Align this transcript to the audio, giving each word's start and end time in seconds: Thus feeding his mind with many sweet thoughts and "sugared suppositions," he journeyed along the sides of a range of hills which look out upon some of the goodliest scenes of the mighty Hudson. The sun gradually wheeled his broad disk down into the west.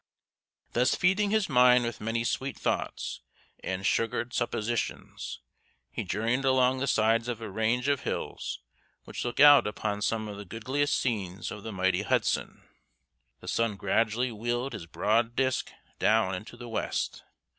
Thus 0.73 0.95
feeding 0.95 1.29
his 1.29 1.47
mind 1.47 1.83
with 1.83 2.01
many 2.01 2.23
sweet 2.23 2.57
thoughts 2.57 3.21
and 3.63 3.85
"sugared 3.85 4.33
suppositions," 4.33 5.41
he 5.91 6.03
journeyed 6.03 6.43
along 6.43 6.79
the 6.79 6.87
sides 6.87 7.27
of 7.27 7.39
a 7.39 7.51
range 7.51 7.87
of 7.87 7.99
hills 8.01 8.61
which 9.03 9.23
look 9.23 9.39
out 9.39 9.67
upon 9.67 10.01
some 10.01 10.27
of 10.27 10.37
the 10.37 10.43
goodliest 10.45 10.97
scenes 10.97 11.51
of 11.51 11.61
the 11.61 11.71
mighty 11.71 12.01
Hudson. 12.01 12.63
The 13.41 13.47
sun 13.47 13.75
gradually 13.75 14.31
wheeled 14.31 14.73
his 14.73 14.87
broad 14.87 15.35
disk 15.35 15.71
down 15.99 16.33
into 16.33 16.57
the 16.57 16.67
west. 16.67 17.21